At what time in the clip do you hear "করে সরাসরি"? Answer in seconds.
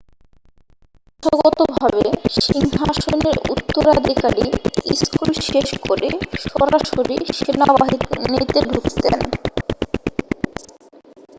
5.87-7.17